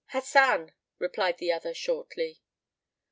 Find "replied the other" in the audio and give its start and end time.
0.97-1.75